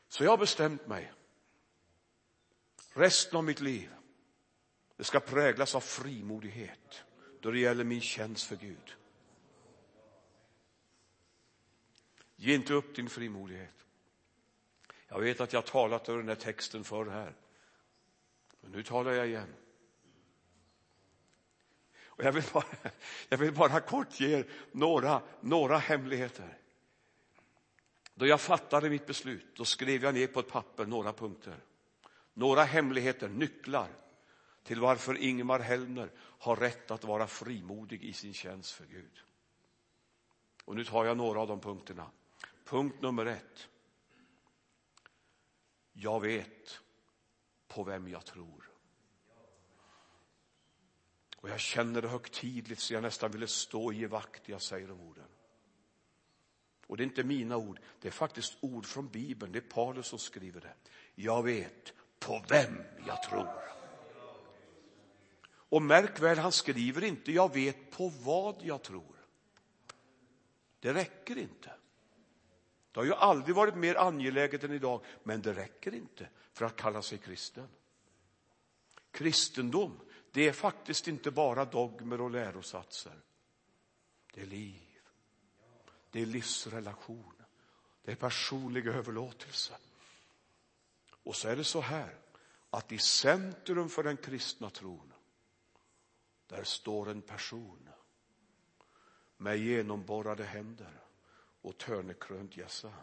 [0.07, 1.13] Så jag har bestämt mig.
[2.93, 3.89] Resten av mitt liv
[4.97, 7.03] det ska präglas av frimodighet
[7.39, 8.95] då det gäller min tjänst för Gud.
[12.35, 13.85] Ge inte upp din frimodighet.
[15.07, 17.35] Jag vet att jag talat över den här texten förr här.
[18.61, 19.55] Men nu talar jag igen.
[22.21, 22.63] Och jag, vill bara,
[23.29, 26.57] jag vill bara kort ge er några, några hemligheter.
[28.15, 31.55] Då jag fattade mitt beslut, då skrev jag ner på ett papper några punkter.
[32.33, 33.87] Några hemligheter, nycklar
[34.63, 39.23] till varför Ingmar Hellner har rätt att vara frimodig i sin tjänst för Gud.
[40.65, 42.11] Och nu tar jag några av de punkterna.
[42.65, 43.67] Punkt nummer ett.
[45.93, 46.79] Jag vet
[47.67, 48.70] på vem jag tror.
[51.41, 54.87] Och jag känner det högtidligt så jag nästan ville stå och ge vakt jag säger
[54.87, 55.27] de orden.
[56.87, 60.07] Och det är inte mina ord, det är faktiskt ord från Bibeln, det är Paulus
[60.07, 60.73] som skriver det.
[61.15, 63.61] Jag vet på vem jag tror.
[65.71, 69.15] Och märk väl, han skriver inte jag vet på vad jag tror.
[70.79, 71.71] Det räcker inte.
[72.91, 76.75] Det har ju aldrig varit mer angeläget än idag, men det räcker inte för att
[76.75, 77.67] kalla sig kristen.
[79.11, 79.99] Kristendom,
[80.31, 83.21] det är faktiskt inte bara dogmer och lärosatser.
[84.33, 84.99] Det är liv.
[86.11, 87.33] Det är livsrelation.
[88.03, 89.73] Det är personlig överlåtelse.
[91.23, 92.15] Och så är det så här
[92.69, 95.13] att i centrum för den kristna tron
[96.47, 97.89] där står en person
[99.37, 101.01] med genomborrade händer
[101.61, 102.93] och törnekrönt hjässa.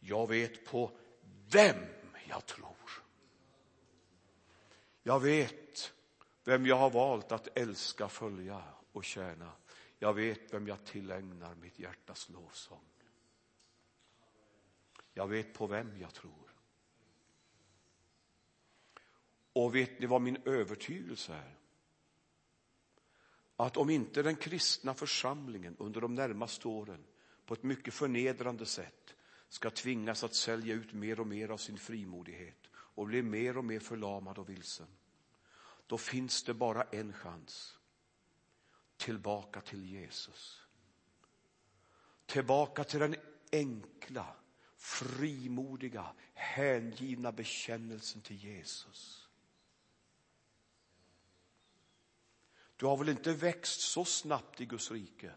[0.00, 0.90] Jag vet på
[1.50, 1.86] vem
[2.28, 3.02] jag tror.
[5.02, 5.93] Jag vet
[6.44, 9.52] vem jag har valt att älska, följa och tjäna.
[9.98, 12.84] Jag vet vem jag tillägnar mitt hjärtas lovsång.
[15.12, 16.54] Jag vet på vem jag tror.
[19.52, 21.58] Och vet ni vad min övertygelse är?
[23.56, 27.04] Att om inte den kristna församlingen under de närmaste åren
[27.46, 29.14] på ett mycket förnedrande sätt
[29.48, 33.64] ska tvingas att sälja ut mer och mer av sin frimodighet och bli mer och
[33.64, 34.86] mer förlamad och vilsen.
[35.86, 37.78] Då finns det bara en chans.
[38.96, 40.62] Tillbaka till Jesus.
[42.26, 43.16] Tillbaka till den
[43.52, 44.36] enkla,
[44.76, 49.28] frimodiga, hängivna bekännelsen till Jesus.
[52.76, 55.32] Du har väl inte växt så snabbt i Guds rike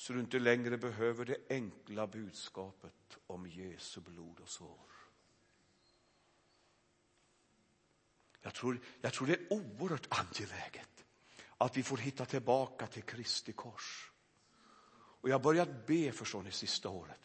[0.00, 4.89] så du inte längre behöver det enkla budskapet om Jesu blod och sår.
[8.42, 11.04] Jag tror, jag tror det är oerhört angeläget
[11.58, 14.10] att vi får hitta tillbaka till Kristi kors.
[14.92, 17.20] Och jag har börjat be, förstår ni, sista året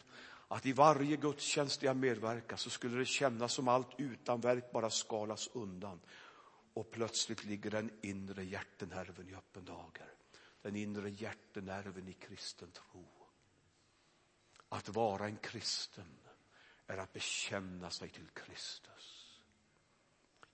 [0.48, 5.48] att i varje gudstjänst jag medverkar så skulle det kännas som allt utanverk bara skalas
[5.52, 6.00] undan
[6.74, 10.16] och plötsligt ligger den inre hjärtenerven i öppen dager
[10.66, 13.08] den inre hjärtenerven i kristen tro.
[14.68, 16.18] Att vara en kristen
[16.86, 19.15] är att bekänna sig till Kristus.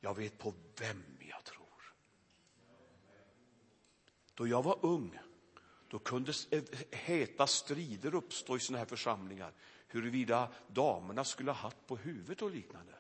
[0.05, 1.95] Jag vet på vem jag tror.
[4.35, 5.19] Då jag var ung,
[5.89, 9.53] då kunde eh, heta strider uppstå i sådana här församlingar
[9.89, 12.95] huruvida damerna skulle ha hatt på huvudet och liknande.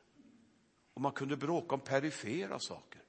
[0.94, 3.02] Och man kunde bråka om perifera saker.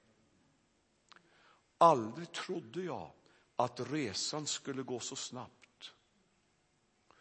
[1.77, 3.11] Aldrig trodde jag
[3.55, 5.93] att resan skulle gå så snabbt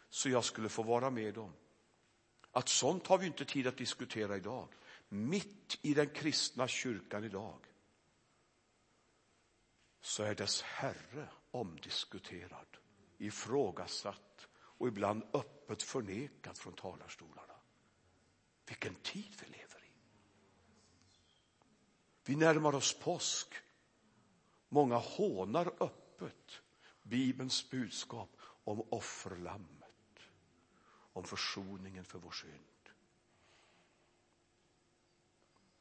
[0.09, 1.53] så jag skulle få vara med dem.
[2.51, 4.67] Att sånt har vi inte tid att diskutera idag.
[5.13, 7.59] Mitt i den kristna kyrkan idag
[10.01, 12.77] så är dess Herre omdiskuterad,
[13.17, 17.53] ifrågasatt och ibland öppet förnekad från talarstolarna.
[18.67, 19.91] Vilken tid vi lever i.
[22.25, 23.53] Vi närmar oss påsk.
[24.69, 26.61] Många hånar öppet
[27.03, 30.19] Bibelns budskap om offerlammet,
[31.13, 32.72] om försoningen för vår synd.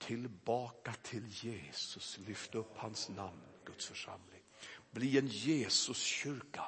[0.07, 4.43] Tillbaka till Jesus, lyft upp hans namn, Guds församling.
[4.91, 6.65] Bli en Jesuskyrka.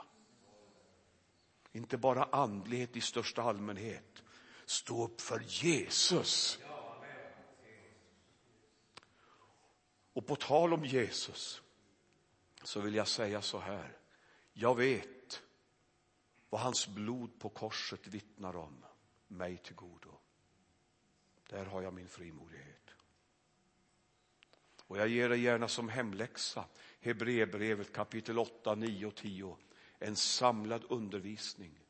[1.72, 4.22] Inte bara andlighet i största allmänhet.
[4.66, 6.58] Stå upp för Jesus.
[10.12, 11.62] Och på tal om Jesus
[12.62, 13.98] så vill jag säga så här.
[14.52, 15.42] Jag vet
[16.50, 18.84] vad hans blod på korset vittnar om
[19.28, 20.18] mig till godo.
[21.48, 22.83] Där har jag min frimodighet.
[24.86, 26.64] Och jag ger dig gärna som hemläxa
[27.00, 29.56] Hebreerbrevet kapitel 8, 9 och 10.
[29.98, 31.80] En samlad undervisning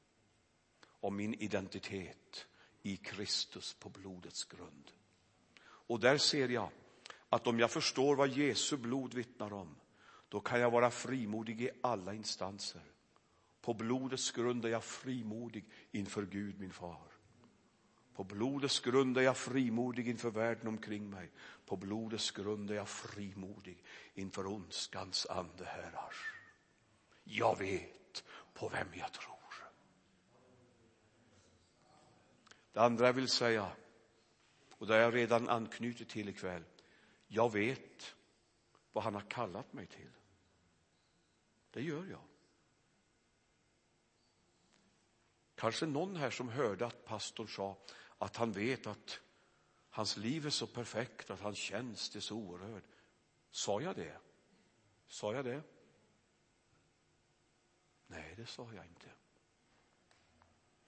[0.86, 2.46] om min identitet
[2.82, 4.90] i Kristus på blodets grund.
[5.64, 6.70] Och där ser jag
[7.28, 9.76] att om jag förstår vad Jesu blod vittnar om,
[10.28, 12.82] då kan jag vara frimodig i alla instanser.
[13.60, 17.13] På blodets grund är jag frimodig inför Gud, min far.
[18.14, 21.30] På blodets grund är jag frimodig inför världen omkring mig.
[21.66, 23.84] På blodets grund är jag frimodig
[24.14, 26.14] inför ondskans ande, herrar.
[27.24, 29.34] Jag vet på vem jag tror.
[32.72, 33.72] Det andra jag vill säga,
[34.78, 36.64] och det har jag redan anknutit till ikväll.
[37.26, 38.16] Jag vet
[38.92, 40.10] vad han har kallat mig till.
[41.70, 42.20] Det gör jag.
[45.54, 47.76] Kanske någon här som hörde att pastorn sa
[48.24, 49.20] att han vet att
[49.90, 52.82] hans liv är så perfekt, att hans tjänst är så oerhörd.
[53.50, 54.16] Sa jag det?
[55.08, 55.62] Sa jag det?
[58.06, 59.06] Nej, det sa jag inte.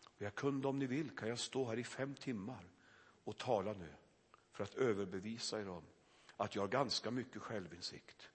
[0.05, 2.65] Och jag kunde, om ni vill, kan jag stå här i fem timmar
[3.25, 3.95] och tala nu
[4.53, 5.85] för att överbevisa er om
[6.37, 8.31] att jag har ganska mycket självinsikt.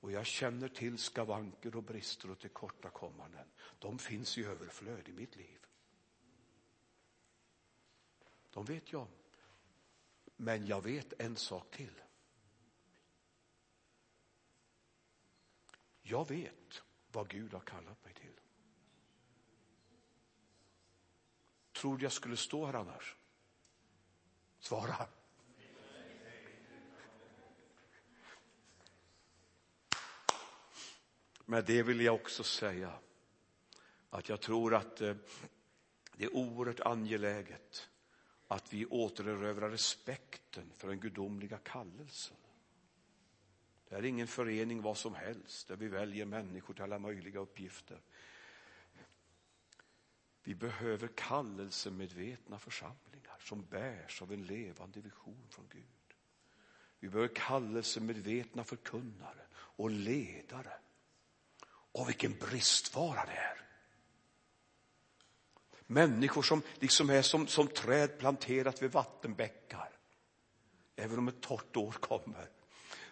[0.00, 3.46] Och jag känner till skavanker och brister och tillkortakommanden.
[3.78, 5.66] De finns i överflöd i mitt liv.
[8.54, 9.06] De vet jag.
[10.36, 12.02] Men jag vet en sak till.
[16.02, 16.82] Jag vet
[17.12, 18.40] vad Gud har kallat mig till.
[21.72, 23.16] Tror du jag skulle stå här annars?
[24.58, 25.06] Svara.
[31.44, 32.98] Med det vill jag också säga
[34.10, 35.16] att jag tror att eh,
[36.16, 37.90] det är oerhört angeläget
[38.54, 42.36] att vi återerövrar respekten för den gudomliga kallelsen.
[43.88, 48.00] Det är ingen förening vad som helst där vi väljer människor till alla möjliga uppgifter.
[50.42, 56.16] Vi behöver kallelsemedvetna församlingar som bärs av en levande vision från Gud.
[56.98, 60.72] Vi behöver kallelsemedvetna förkunnare och ledare.
[61.66, 63.63] Och vilken bristvara det är.
[65.86, 69.90] Människor som liksom är som, som träd planterat vid vattenbäckar.
[70.96, 72.48] Även om ett torrt år kommer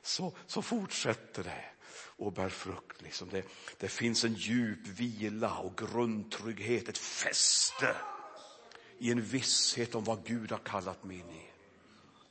[0.03, 1.64] så, så fortsätter det
[1.95, 3.03] och bär frukt.
[3.03, 3.45] Liksom det,
[3.79, 7.97] det finns en djup vila och grundtrygghet, ett fäste
[8.99, 11.47] i en visshet om vad Gud har kallat mig in i.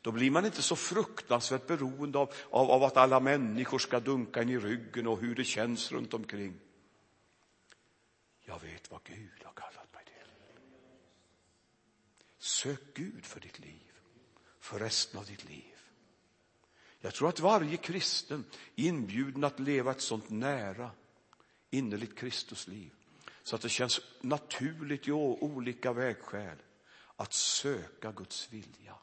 [0.01, 4.41] Då blir man inte så fruktansvärt beroende av, av, av att alla människor ska dunka
[4.41, 6.59] en i ryggen och hur det känns runt omkring.
[8.45, 9.80] Jag vet vad Gud har kallat mig.
[12.41, 13.91] Sök Gud för ditt liv,
[14.59, 15.75] för resten av ditt liv.
[16.99, 20.91] Jag tror att varje kristen är inbjuden att leva ett sånt nära,
[21.69, 22.93] innerligt Kristusliv
[23.43, 26.57] så att det känns naturligt i olika vägskäl
[27.15, 28.95] att söka Guds vilja.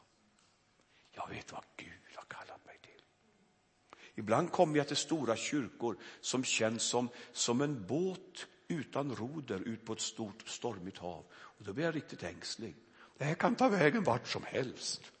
[1.11, 3.01] Jag vet vad Gud har kallat mig till.
[4.15, 9.85] Ibland kommer jag till stora kyrkor som känns som, som en båt utan roder ut
[9.85, 11.25] på ett stort stormigt hav.
[11.31, 12.75] Och då blir jag riktigt ängslig.
[13.19, 15.11] Det här kan ta vägen vart som helst.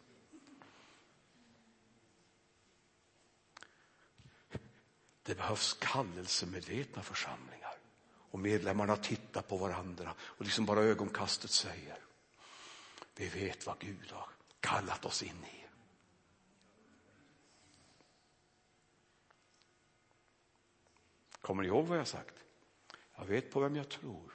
[5.23, 7.75] Det behövs kallelsemedvetna församlingar.
[8.31, 11.97] Och medlemmarna tittar på varandra och liksom bara ögonkastet säger.
[13.15, 14.29] Vi vet vad Gud har
[14.59, 15.65] kallat oss in i.
[21.41, 22.43] Kommer ni ihåg vad jag sagt?
[23.15, 24.33] Jag vet på vem jag tror.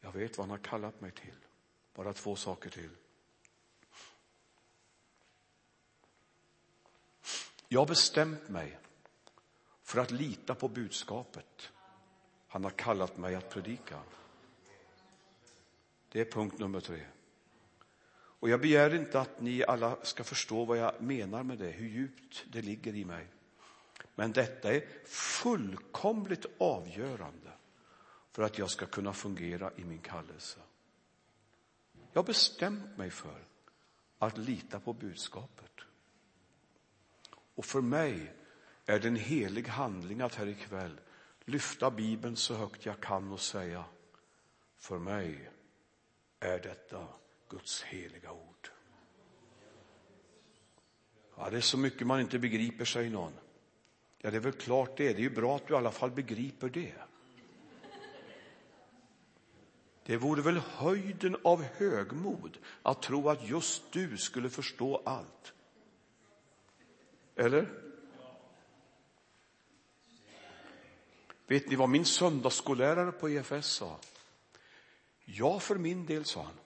[0.00, 1.41] Jag vet vad han har kallat mig till.
[1.94, 2.90] Bara två saker till.
[7.68, 8.78] Jag har bestämt mig
[9.82, 11.72] för att lita på budskapet
[12.52, 13.98] han har kallat mig att predika.
[16.08, 17.00] Det är punkt nummer tre.
[18.14, 21.88] Och jag begär inte att ni alla ska förstå vad jag menar med det, hur
[21.88, 23.26] djupt det ligger i mig.
[24.14, 27.52] Men detta är fullkomligt avgörande
[28.30, 30.58] för att jag ska kunna fungera i min kallelse.
[32.12, 33.44] Jag har bestämt mig för
[34.18, 35.72] att lita på budskapet.
[37.54, 38.32] Och för mig
[38.86, 41.00] är det en helig handling att här ikväll
[41.44, 43.84] lyfta Bibeln så högt jag kan och säga,
[44.76, 45.50] för mig
[46.40, 47.08] är detta
[47.48, 48.68] Guds heliga ord.
[51.36, 53.32] Ja, det är så mycket man inte begriper, säger någon.
[54.18, 55.12] Ja, det är väl klart det.
[55.12, 56.94] Det är ju bra att du i alla fall begriper det.
[60.04, 65.52] Det vore väl höjden av högmod att tro att just du skulle förstå allt.
[67.36, 67.68] Eller?
[71.46, 73.98] Vet ni vad min söndagsskollärare på EFS sa?
[75.24, 76.58] Jag för min del, sa han,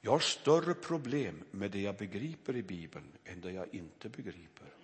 [0.00, 4.74] jag har större problem med det jag begriper i Bibeln än det jag inte begriper.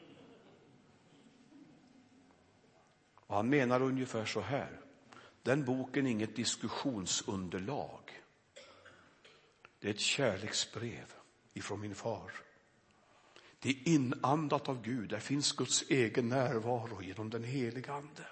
[3.15, 4.81] Och han menar ungefär så här.
[5.43, 8.23] Den boken är inget diskussionsunderlag.
[9.79, 11.13] Det är ett kärleksbrev
[11.55, 12.33] ifrån min far.
[13.59, 15.11] Det är inandat av Gud.
[15.11, 18.27] Där finns Guds egen närvaro genom den heliga Ande.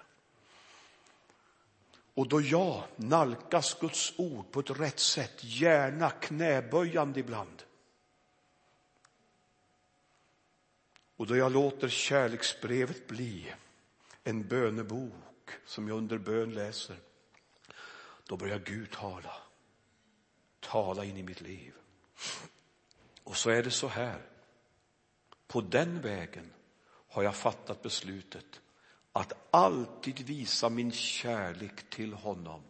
[2.13, 7.63] Och då jag nalkas Guds ord på ett rätt sätt, gärna knäböjande ibland.
[11.15, 13.53] Och då jag låter kärleksbrevet bli
[14.23, 15.28] en bönebok
[15.65, 16.97] som jag under bön läser,
[18.25, 19.33] då börjar Gud tala.
[20.59, 21.73] Tala in i mitt liv.
[23.23, 24.21] Och så är det så här.
[25.47, 26.53] På den vägen
[27.09, 28.61] har jag fattat beslutet
[29.11, 32.63] att alltid visa min kärlek till honom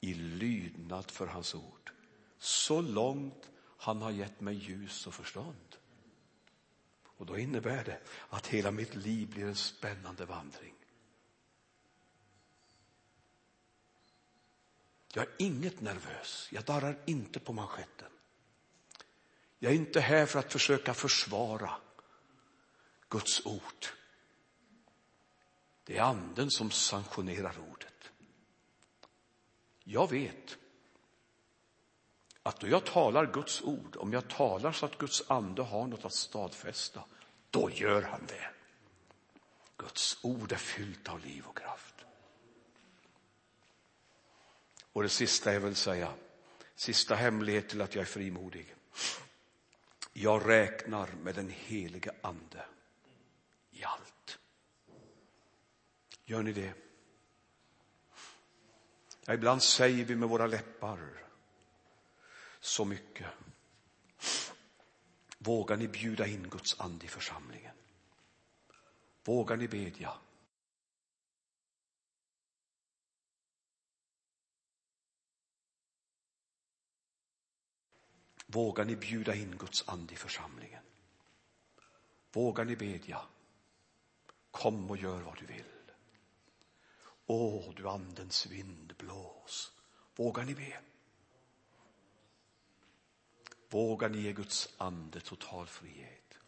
[0.00, 1.92] i lydnad för hans ord.
[2.38, 5.76] Så långt han har gett mig ljus och förstånd.
[7.04, 10.74] Och då innebär det att hela mitt liv blir en spännande vandring.
[15.12, 16.48] Jag är inget nervös.
[16.52, 18.10] Jag darrar inte på manschetten.
[19.58, 21.70] Jag är inte här för att försöka försvara
[23.08, 23.86] Guds ord.
[25.84, 28.12] Det är anden som sanktionerar ordet.
[29.84, 30.58] Jag vet
[32.42, 36.04] att då jag talar Guds ord, om jag talar så att Guds ande har något
[36.04, 37.04] att stadfästa,
[37.50, 38.50] då gör han det.
[39.76, 41.89] Guds ord är fyllt av liv och kraft.
[44.92, 46.14] Och det sista jag vill säga,
[46.74, 48.74] sista hemlighet till att jag är frimodig.
[50.12, 52.64] Jag räknar med den helige ande
[53.70, 54.38] i allt.
[56.24, 56.74] Gör ni det?
[59.24, 61.24] Ja, ibland säger vi med våra läppar
[62.60, 63.26] så mycket.
[65.38, 67.74] Vågar ni bjuda in Guds ande i församlingen?
[69.24, 70.12] Vågar ni bedja?
[78.52, 80.82] Vågar ni bjuda in Guds ande i församlingen?
[82.32, 83.20] Vågar ni bedja?
[84.50, 85.64] Kom och gör vad du vill.
[87.26, 89.72] Åh, du andens vind, blås.
[90.16, 90.80] Vågar ni be?
[93.68, 96.38] Vågar ni ge Guds ande total frihet?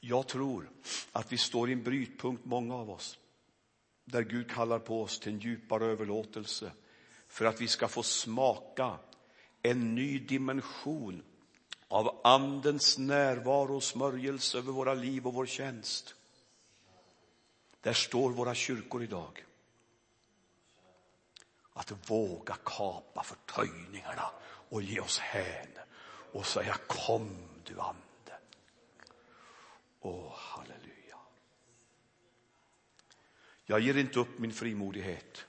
[0.00, 0.70] Jag tror
[1.12, 3.18] att vi står i en brytpunkt, många av oss,
[4.04, 6.72] där Gud kallar på oss till en djupare överlåtelse
[7.28, 8.98] för att vi ska få smaka
[9.62, 11.22] en ny dimension
[11.88, 16.14] av Andens närvaro och smörjelse över våra liv och vår tjänst.
[17.80, 19.44] Där står våra kyrkor idag.
[21.72, 25.68] Att våga kapa förtöjningarna och ge oss hän
[26.32, 28.38] och säga kom du ande.
[30.00, 31.16] Åh, halleluja.
[33.64, 35.44] Jag ger inte upp min frimodighet.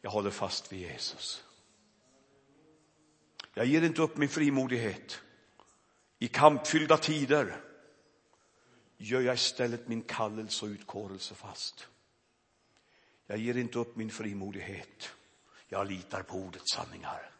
[0.00, 1.44] Jag håller fast vid Jesus.
[3.54, 5.20] Jag ger inte upp min frimodighet.
[6.18, 7.60] I kampfyllda tider
[8.96, 11.88] gör jag istället min kallelse och utkårelse fast.
[13.26, 15.10] Jag ger inte upp min frimodighet.
[15.68, 17.30] Jag litar på ordets sanningar.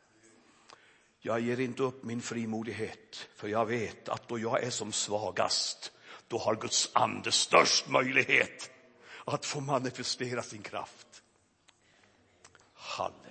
[1.20, 5.92] Jag ger inte upp min frimodighet, för jag vet att då jag är som svagast,
[6.28, 8.70] då har Guds ande störst möjlighet
[9.24, 11.22] att få manifestera sin kraft.
[12.74, 13.29] Halleluja.